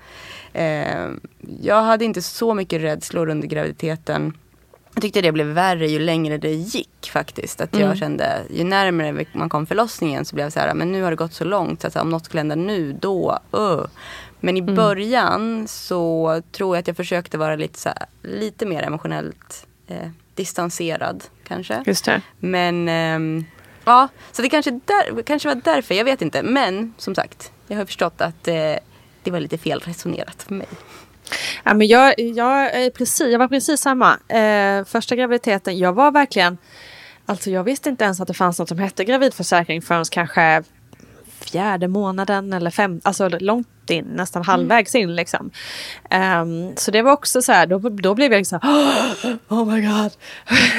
[0.52, 1.08] eh,
[1.62, 4.34] jag hade inte så mycket rädslor under graviditeten.
[5.00, 7.60] Jag tyckte det blev värre ju längre det gick faktiskt.
[7.60, 7.96] Att jag mm.
[7.96, 11.16] kände, ju närmare man kom förlossningen så blev jag så här, men nu har det
[11.16, 11.80] gått så långt.
[11.80, 13.84] Så att, om något skulle hända nu, då, uh.
[14.40, 14.74] Men i mm.
[14.74, 20.08] början så tror jag att jag försökte vara lite, så här, lite mer emotionellt eh,
[20.34, 21.82] distanserad kanske.
[21.86, 22.22] Just det.
[22.38, 23.44] Men eh,
[23.84, 25.94] Ja, så det kanske, där, kanske var därför.
[25.94, 26.42] Jag vet inte.
[26.42, 28.54] Men som sagt, jag har förstått att eh,
[29.22, 30.68] det var lite fel resonerat för mig.
[31.64, 34.18] Ja, men jag, jag, eh, precis, jag var precis samma.
[34.28, 36.58] Eh, första graviditeten, jag var verkligen...
[37.26, 40.62] Alltså jag visste inte ens att det fanns något som hette gravidförsäkring förrän kanske
[41.40, 45.50] fjärde månaden eller fem, alltså långt in, nästan halvvägs in liksom.
[46.10, 48.58] Um, så det var också så här, då, då blev jag liksom
[49.48, 50.12] oh my god.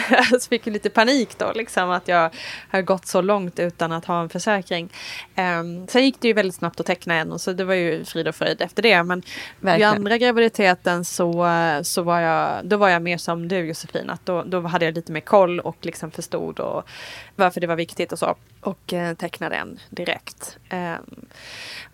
[0.32, 2.30] jag fick lite panik då liksom att jag
[2.70, 4.90] har gått så långt utan att ha en försäkring.
[5.36, 8.06] Um, sen gick det ju väldigt snabbt att teckna en och så det var ju
[8.06, 9.04] frid och fröjd efter det.
[9.04, 9.24] Men
[9.60, 11.48] vid andra graviditeten så,
[11.84, 14.96] så var jag, då var jag mer som du Josefin, att då, då hade jag
[14.96, 16.90] lite mer koll och liksom förstod och
[17.36, 18.36] varför det var viktigt och så.
[18.62, 20.58] Och eh, tecknade en direkt.
[20.72, 21.26] Um,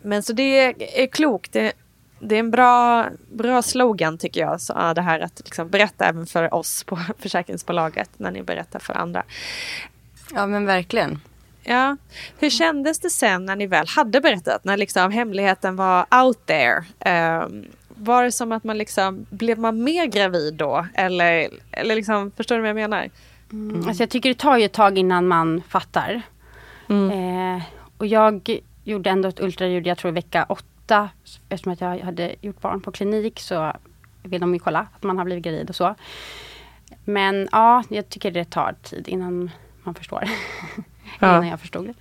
[0.01, 0.73] men så det
[1.07, 1.51] är klokt.
[1.51, 1.73] Det,
[2.19, 4.61] det är en bra, bra slogan tycker jag.
[4.61, 8.93] Så, det här att liksom berätta även för oss på försäkringsbolaget när ni berättar för
[8.93, 9.23] andra.
[10.33, 11.19] Ja men verkligen.
[11.63, 11.97] Ja.
[12.39, 14.63] Hur kändes det sen när ni väl hade berättat?
[14.63, 16.83] När liksom hemligheten var out there?
[17.45, 20.87] Um, var det som att man liksom, blev man mer gravid då?
[20.93, 23.09] Eller, eller liksom, förstår du vad jag menar?
[23.51, 23.87] Mm.
[23.87, 26.21] Alltså jag tycker det tar ju ett tag innan man fattar.
[26.89, 27.11] Mm.
[27.11, 27.63] Eh,
[27.97, 30.63] och jag gjorde ändå ett ultraljud, jag tror vecka åtta.
[31.49, 33.73] Eftersom att jag hade gjort barn på klinik så
[34.23, 35.95] vill de ju kolla att man har blivit gravid och så.
[37.05, 39.51] Men ja, jag tycker det tar tid innan
[39.83, 40.23] man förstår.
[41.19, 41.27] Ja.
[41.29, 41.93] innan jag förstod det.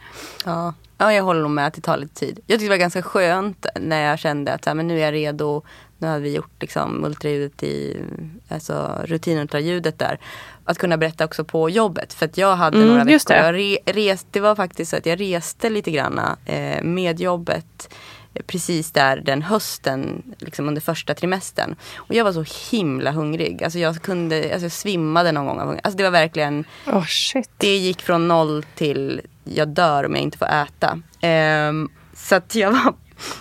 [0.44, 0.74] Ja.
[0.98, 2.40] ja, jag håller med att det tar lite tid.
[2.46, 5.04] Jag tyckte det var ganska skönt när jag kände att så här, men nu är
[5.04, 5.62] jag redo.
[5.98, 8.02] Nu har vi gjort liksom ultraljudet i,
[8.48, 10.18] alltså rutinultraljudet där.
[10.64, 12.12] Att kunna berätta också på jobbet.
[12.12, 13.34] För att jag hade mm, några veckor.
[13.34, 13.46] Det.
[13.46, 17.94] Jag re, rest, det var faktiskt så att jag reste lite grann eh, med jobbet
[18.46, 21.76] precis där den hösten, liksom under första trimestern.
[21.96, 23.64] Och jag var så himla hungrig.
[23.64, 25.80] Alltså jag kunde, alltså jag svimmade någon gång av hunger.
[25.84, 27.50] Alltså det var verkligen, oh, shit.
[27.56, 30.98] det gick från noll till jag dör om jag inte får äta.
[31.68, 32.94] Um, så att jag var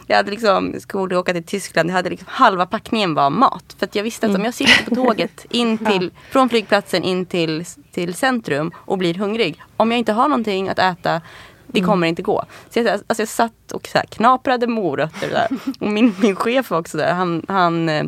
[0.08, 3.76] jag hade liksom, skulle åka till Tyskland, jag hade liksom, halva packningen var mat.
[3.80, 4.46] För jag visste att om mm.
[4.46, 6.22] jag sitter på tåget in till, ja.
[6.32, 9.62] från flygplatsen in till, till centrum och blir hungrig.
[9.78, 11.22] Om jag inte har någonting att äta
[11.67, 11.89] det mm.
[11.89, 12.45] kommer inte gå.
[12.69, 15.47] Så jag, alltså jag satt och så här, knaprade morötter där.
[15.80, 17.13] Och min, min chef var också där.
[17.13, 18.04] Han, han eh,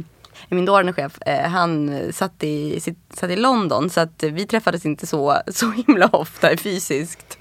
[0.49, 2.79] min dåvarande chef, eh, han satt i,
[3.13, 7.37] satt i London så att vi träffades inte så, så himla ofta fysiskt.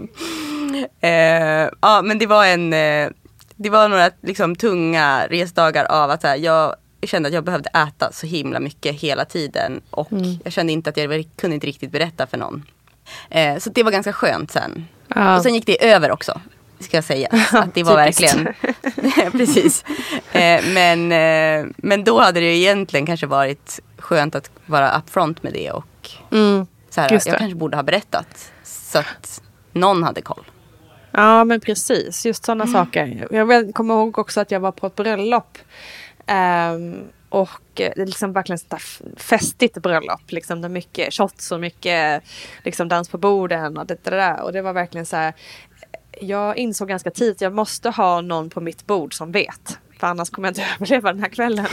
[1.01, 3.09] Eh, ja men det var en, eh,
[3.57, 8.13] det var några liksom, tunga resdagar av att här, jag kände att jag behövde äta
[8.13, 10.39] så himla mycket hela tiden och mm.
[10.45, 12.63] jag kände inte att jag kunde inte riktigt berätta för någon.
[13.31, 14.89] Eh, så det var ganska skönt sen.
[15.09, 15.37] Ja.
[15.37, 16.41] Och sen gick det över också.
[16.81, 17.29] Ska jag säga.
[17.53, 18.49] Att det var verkligen.
[19.33, 19.85] precis.
[20.33, 25.53] Eh, men, eh, men då hade det egentligen kanske varit skönt att vara upfront med
[25.53, 25.71] det.
[25.71, 28.53] Och mm, så här, jag kanske borde ha berättat.
[28.63, 29.43] Så att
[29.73, 30.45] någon hade koll.
[31.11, 32.75] Ja men precis, just sådana mm.
[32.75, 33.29] saker.
[33.31, 35.59] Jag kommer ihåg också att jag var på ett bröllop.
[36.27, 38.83] Um, och eh, det är liksom verkligen ett
[39.17, 40.33] festigt bröllop.
[40.33, 42.23] Liksom, det mycket shots och mycket
[42.63, 44.43] liksom, dans på borden och det, det där.
[44.43, 45.35] Och det var verkligen så här.
[46.21, 49.79] Jag insåg ganska tidigt att jag måste ha någon på mitt bord som vet.
[49.99, 51.67] För annars kommer jag inte överleva den här kvällen.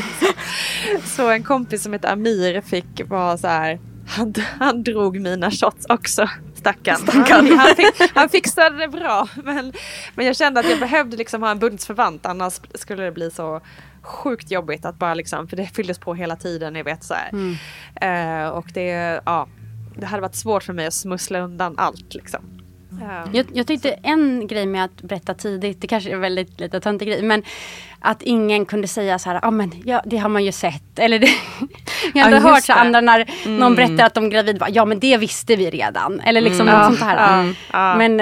[1.05, 3.79] Så en kompis som heter Amir fick vara så här.
[4.07, 6.29] Han, han drog mina shots också.
[6.55, 6.97] Stackarn.
[6.97, 7.47] Stackarn.
[7.47, 9.27] Han, han, fick, han fixade det bra.
[9.43, 9.73] Men,
[10.15, 12.25] men jag kände att jag behövde liksom ha en bundsförvant.
[12.25, 13.61] Annars skulle det bli så
[14.01, 17.51] sjukt jobbigt att bara liksom, för det fylldes på hela tiden, jag vet så mm.
[18.03, 19.47] uh, och det, ja,
[19.97, 22.62] det hade varit svårt för mig att smussla undan allt liksom.
[23.03, 26.79] Uh, jag, jag tyckte en grej med att berätta tidigt, det kanske är väldigt lite
[26.79, 27.43] töntig grej, men
[27.99, 30.83] att ingen kunde säga så här, ja ah, men ja, det har man ju sett.
[30.99, 31.29] Eller det,
[32.13, 33.57] jag hade ja, hört så andra när mm.
[33.57, 36.19] någon berättar att de är gravid, ja men det visste vi redan.
[36.19, 36.83] Eller liksom mm.
[36.83, 37.43] sånt här.
[37.73, 37.97] Mm.
[37.97, 38.19] Men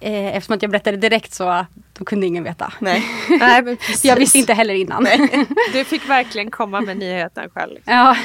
[0.00, 1.66] eh, eftersom att jag berättade direkt så
[1.98, 2.72] då kunde ingen veta.
[2.78, 3.02] Nej.
[3.28, 5.02] Nej jag visste inte heller innan.
[5.02, 5.46] Nej.
[5.72, 7.74] Du fick verkligen komma med nyheten själv.
[7.74, 7.94] Liksom.
[7.94, 8.16] Ja.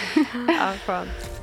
[0.48, 1.37] ja skönt.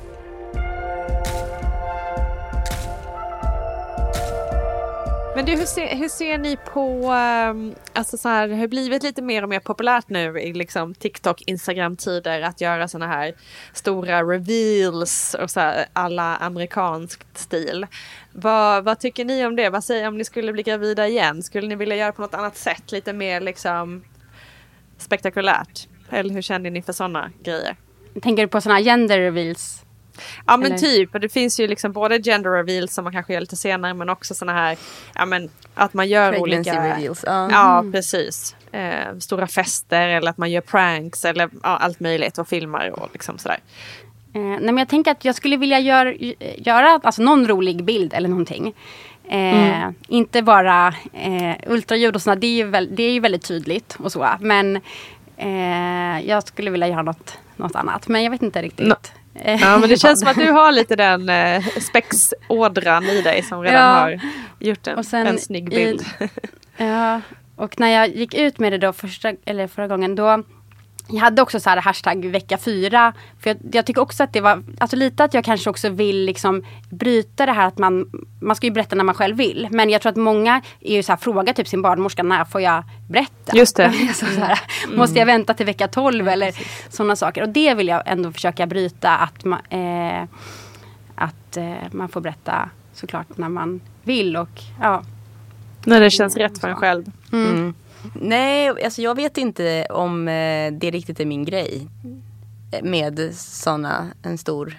[5.35, 9.03] Men du, hur ser, hur ser ni på, ehm, alltså så här, det har blivit
[9.03, 13.33] lite mer och mer populärt nu i liksom TikTok, Instagram-tider att göra sådana här
[13.73, 17.87] stora reveals och så här, alla amerikanskt stil.
[18.31, 19.69] Vad, vad tycker ni om det?
[19.69, 21.43] Vad säger om ni skulle bli gravida igen?
[21.43, 22.91] Skulle ni vilja göra på något annat sätt?
[22.91, 24.03] Lite mer liksom
[24.97, 25.87] spektakulärt?
[26.09, 27.75] Eller hur känner ni för sådana grejer?
[28.21, 29.84] Tänker du på sådana gender reveals?
[30.47, 30.77] Ja men Eller?
[30.77, 34.09] typ, det finns ju liksom både gender reveals som man kanske gör lite senare men
[34.09, 34.77] också sådana här,
[35.15, 36.95] ja men att man gör Pregnancy olika...
[36.95, 37.23] reveals.
[37.23, 37.47] Uh.
[37.51, 38.55] Ja precis.
[38.71, 43.09] Eh, stora fester eller att man gör pranks eller ja, allt möjligt och filmar och
[43.13, 43.59] liksom sådär.
[44.33, 46.17] Eh, nej men jag tänker att jag skulle vilja gör,
[46.57, 48.73] göra alltså någon rolig bild eller någonting.
[49.27, 49.93] Eh, mm.
[50.07, 53.97] Inte bara eh, ultraljud och sådär, det är, ju väl, det är ju väldigt tydligt
[53.99, 54.27] och så.
[54.39, 54.75] Men
[55.37, 58.07] eh, jag skulle vilja göra något, något annat.
[58.07, 58.87] Men jag vet inte riktigt.
[58.87, 58.95] No.
[59.43, 63.61] Ja men det känns som att du har lite den eh, spexådran i dig som
[63.61, 63.99] redan ja.
[63.99, 64.19] har
[64.59, 66.01] gjort en, en snygg bild.
[66.01, 66.27] I,
[66.77, 67.21] ja,
[67.55, 70.43] och när jag gick ut med det då första, eller förra gången då
[71.07, 73.13] jag hade också så här hashtag vecka fyra.
[73.39, 76.25] För jag, jag, tycker också att det var, alltså lite att jag kanske också vill
[76.25, 78.09] liksom bryta det här att man,
[78.41, 79.67] man ska ju berätta när man själv vill.
[79.71, 82.61] Men jag tror att många är ju så här, frågar typ sin barnmorska när får
[82.61, 83.57] jag berätta?
[83.57, 83.91] Just det.
[84.13, 84.97] så, så här, mm.
[84.97, 86.53] Måste jag vänta till vecka 12 eller
[86.89, 87.41] sådana saker.
[87.41, 90.23] Och det vill jag ändå försöka bryta att, man, eh,
[91.15, 95.03] att eh, man får berätta såklart när man vill och ja.
[95.85, 97.11] När det känns rätt för en själv.
[97.31, 97.73] Mm.
[98.13, 101.87] Nej, alltså jag vet inte om eh, det riktigt är min grej.
[102.83, 104.77] Med såna, en stor...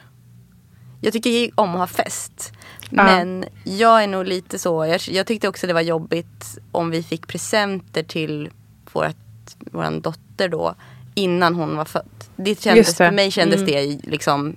[1.01, 2.53] Jag tycker om att ha fest.
[2.91, 3.05] Ja.
[3.05, 4.87] Men jag är nog lite så.
[4.87, 8.51] Jag, jag, tyckte också det var jobbigt om vi fick presenter till
[8.93, 9.17] vårt,
[9.59, 10.75] vår dotter då.
[11.15, 12.25] Innan hon var född.
[12.37, 12.95] Det kändes, det.
[12.95, 13.67] För mig kändes mm.
[13.67, 14.57] det liksom...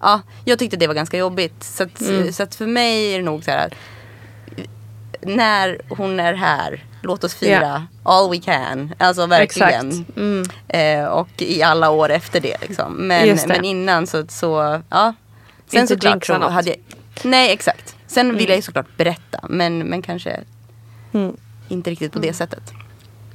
[0.00, 1.64] Ja, jag tyckte det var ganska jobbigt.
[1.64, 2.32] Så, att, mm.
[2.32, 3.74] så att för mig är det nog så här.
[5.20, 7.82] När hon är här låt oss fira yeah.
[8.02, 8.94] all we can.
[8.98, 10.04] Alltså verkligen.
[10.16, 10.44] Mm.
[10.68, 12.56] Eh, och i alla år efter det.
[12.60, 12.92] Liksom.
[12.92, 15.14] Men, men innan så, så ja.
[15.66, 16.52] Sen Inte såklart så något.
[16.52, 16.78] hade jag,
[17.22, 17.96] Nej exakt.
[18.06, 18.36] Sen mm.
[18.36, 19.40] vill jag ju såklart berätta.
[19.48, 20.40] Men, men kanske
[21.12, 21.36] mm.
[21.68, 22.34] inte riktigt på det mm.
[22.34, 22.72] sättet.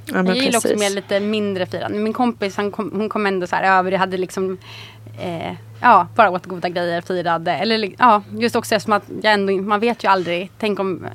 [0.06, 1.98] Ja, jag gillar också med lite mindre firande.
[1.98, 3.92] Min kompis han kom, hon kom ändå så här över.
[3.92, 4.58] Jag hade liksom
[5.18, 7.52] eh, ja, bara åt goda grejer, firade.
[7.52, 10.50] Eller ja, just också eftersom att jag ändå, man vet ju aldrig.
[10.58, 11.06] Tänk om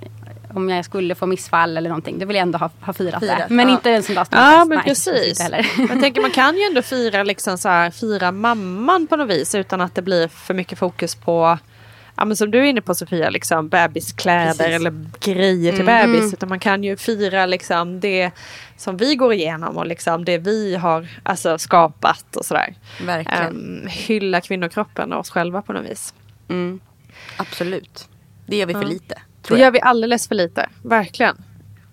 [0.54, 2.20] om jag skulle få missfall eller någonting.
[2.20, 3.54] Då vill jag ändå ha, ha firat, firat det.
[3.54, 3.74] Men ja.
[3.74, 5.50] inte en sån dag Ja men precis.
[5.90, 9.56] Jag tänker man kan ju ändå fira liksom så här, fira mamman på något vis
[9.56, 11.58] utan att det blir för mycket fokus på
[12.20, 14.76] Ja men som du är inne på Sofia, liksom bebiskläder precis.
[14.76, 16.12] eller grejer till mm.
[16.12, 16.34] bebis.
[16.34, 18.32] Utan man kan ju fira liksom det
[18.78, 22.74] som vi går igenom och liksom det vi har alltså, skapat och sådär.
[23.02, 23.48] Verkligen.
[23.48, 26.14] Um, hylla kvinnokroppen och oss själva på något vis.
[26.50, 26.80] Mm.
[27.38, 28.10] Absolut.
[28.46, 28.94] Det gör vi för mm.
[28.94, 29.22] lite.
[29.56, 31.36] Det gör vi alldeles för lite, verkligen.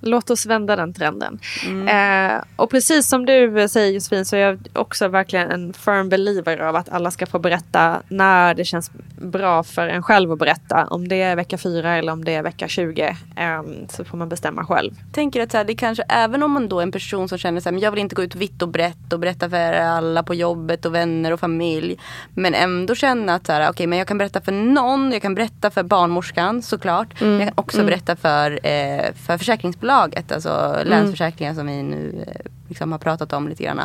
[0.07, 1.39] Låt oss vända den trenden.
[1.67, 1.89] Mm.
[2.37, 6.59] Eh, och precis som du säger Josefin så är jag också verkligen en firm believer
[6.59, 8.91] av att alla ska få berätta när det känns
[9.21, 10.87] bra för en själv att berätta.
[10.87, 14.29] Om det är vecka 4 eller om det är vecka 20 eh, så får man
[14.29, 14.95] bestämma själv.
[15.13, 17.69] tänker att så här, det kanske även om man då är en person som känner
[17.69, 20.87] att jag vill inte gå ut vitt och brett och berätta för alla på jobbet
[20.87, 21.99] och vänner och familj.
[22.35, 25.35] Men ändå känna att så här, okay, men jag kan berätta för någon, jag kan
[25.35, 27.21] berätta för barnmorskan såklart.
[27.21, 27.33] Mm.
[27.33, 27.87] Men jag kan också mm.
[27.87, 30.89] berätta för, eh, för försäkringsbolag bolaget, alltså mm.
[30.89, 33.81] Länsförsäkringar som vi nu eh, liksom har pratat om lite grann.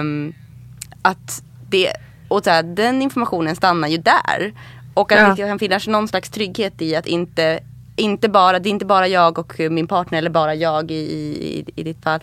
[0.00, 0.34] Um,
[1.02, 1.92] att det,
[2.28, 4.52] och så här, den informationen stannar ju där.
[4.94, 5.28] Och att ja.
[5.28, 7.60] det kan finnas någon slags trygghet i att inte,
[7.96, 11.64] inte bara, det är inte bara jag och min partner eller bara jag i, i,
[11.76, 12.20] i ditt fall.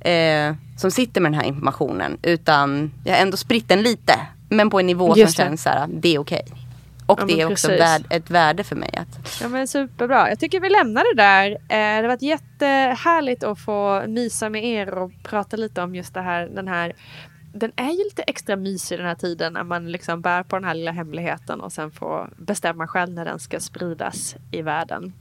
[0.00, 2.18] Eh, som sitter med den här informationen.
[2.22, 4.12] Utan jag har ändå spritt den lite.
[4.48, 5.48] Men på en nivå Just som det.
[5.48, 6.42] känns så här, det är okej.
[6.46, 6.63] Okay.
[7.06, 8.90] Och ja, det är också värd, ett värde för mig.
[8.96, 9.40] Att...
[9.42, 10.28] Ja men superbra.
[10.28, 11.50] Jag tycker vi lämnar det där.
[11.50, 16.14] Eh, det har varit jättehärligt att få mysa med er och prata lite om just
[16.14, 16.92] det här, den här
[17.54, 20.64] den är ju lite extra mysig den här tiden när man liksom bär på den
[20.64, 25.12] här lilla hemligheten och sen får bestämma själv när den ska spridas i världen.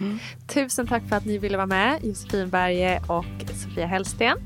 [0.00, 0.18] Mm.
[0.46, 3.24] Tusen tack för att ni ville vara med, Josefin Berge och
[3.62, 4.38] Sofia Hellsten.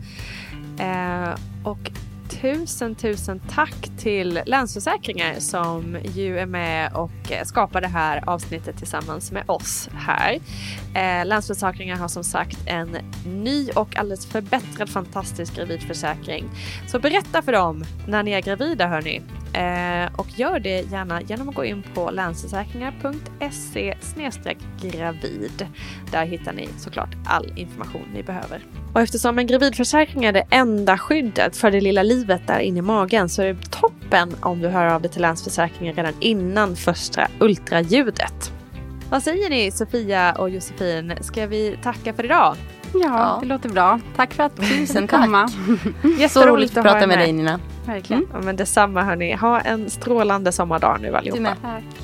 [0.78, 1.90] Eh, och
[2.40, 9.32] tusen, tusen tack till Länsförsäkringar som ju är med och skapar det här avsnittet tillsammans
[9.32, 10.40] med oss här.
[10.94, 16.50] Eh, Länsförsäkringar har som sagt en ny och alldeles förbättrad fantastisk gravidförsäkring.
[16.86, 19.22] Så berätta för dem när ni är gravida hörni.
[19.54, 23.94] Eh, och gör det gärna genom att gå in på länsförsäkringar.se
[24.82, 25.66] gravid.
[26.12, 28.66] Där hittar ni såklart all information ni behöver.
[28.94, 32.82] Och eftersom en gravidförsäkring är det enda skyddet för det lilla livet där inne i
[32.82, 37.28] magen så är det toppen om du hör av dig till Länsförsäkringar redan innan första
[37.40, 38.52] ultraljudet.
[39.10, 41.14] Vad säger ni Sofia och Josefin?
[41.20, 42.56] Ska vi tacka för idag?
[42.94, 43.38] Ja, ja.
[43.42, 44.00] det låter bra.
[44.16, 45.48] Tack för att du kunde komma.
[46.30, 47.60] Så roligt att prata med dig Nina.
[47.86, 48.22] Verkligen.
[48.22, 48.34] Mm.
[48.34, 49.34] Ja, men detsamma hörni.
[49.34, 51.56] Ha en strålande sommardag nu allihopa.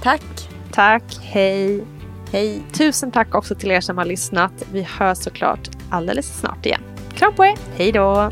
[0.03, 0.23] Tack.
[0.73, 1.03] Tack.
[1.23, 1.85] Hej.
[2.33, 2.63] Hej.
[2.73, 4.53] Tusen tack också till er som har lyssnat.
[4.73, 6.83] Vi hörs såklart alldeles snart igen.
[7.15, 7.55] Kram på er.
[7.77, 8.31] Hej då.